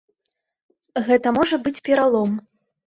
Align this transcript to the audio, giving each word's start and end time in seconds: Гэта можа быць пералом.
Гэта 1.11 1.37
можа 1.39 1.55
быць 1.69 1.79
пералом. 1.91 2.29